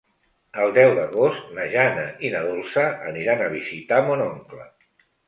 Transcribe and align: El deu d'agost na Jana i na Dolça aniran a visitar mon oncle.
El 0.61 0.71
deu 0.77 0.93
d'agost 0.99 1.51
na 1.57 1.65
Jana 1.73 2.05
i 2.29 2.31
na 2.37 2.41
Dolça 2.47 2.87
aniran 3.11 3.45
a 3.45 3.51
visitar 3.53 4.01
mon 4.09 4.25
oncle. 4.25 4.65